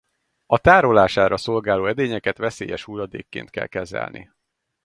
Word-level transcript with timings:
A 0.45 0.57
tárolására 0.59 1.37
szolgáló 1.37 1.87
edényeket 1.87 2.37
veszélyes 2.37 2.83
hulladékként 2.83 3.49
kell 3.49 3.67
kezelni. 3.67 4.31